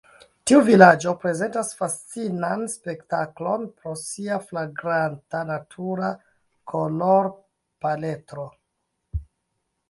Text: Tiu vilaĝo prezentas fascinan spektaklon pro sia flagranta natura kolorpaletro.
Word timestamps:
Tiu 0.49 0.59
vilaĝo 0.67 1.11
prezentas 1.25 1.67
fascinan 1.81 2.63
spektaklon 2.75 3.67
pro 3.83 3.93
sia 4.05 4.39
flagranta 4.47 5.43
natura 5.51 6.11
kolorpaletro. 6.73 8.49